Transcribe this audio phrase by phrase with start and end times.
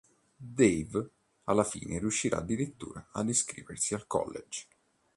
[0.39, 1.11] Dave
[1.43, 4.65] alla fine riuscirà addirittura ad iscriversi al College.